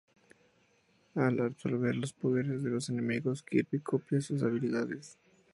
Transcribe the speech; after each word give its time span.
Al 1.13 1.39
absorber 1.41 1.95
los 1.95 2.11
poderes 2.11 2.63
de 2.63 2.71
los 2.71 2.89
enemigos, 2.89 3.43
Kirby 3.43 3.81
copia 3.81 4.19
sus 4.19 4.41
habilidades. 4.41 5.19